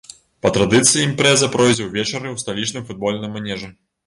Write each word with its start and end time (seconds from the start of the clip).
Па 0.43 0.51
традыцыі 0.55 1.03
імпрэза 1.09 1.49
пройдзе 1.57 1.87
ўвечары 1.89 2.27
ў 2.31 2.43
сталічным 2.45 2.89
футбольным 2.89 3.31
манежы. 3.39 3.73